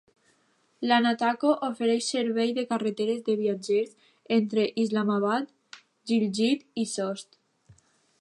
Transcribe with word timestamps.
La 0.91 0.95
NATCO 1.05 1.49
ofereix 1.67 2.05
servei 2.13 2.53
de 2.59 2.63
carreteres 2.71 3.21
de 3.27 3.35
viatgers 3.41 3.93
entre 4.39 4.65
Islamabad, 4.85 5.79
Gilgit 6.13 6.65
i 6.85 6.87
Sost. 6.95 7.39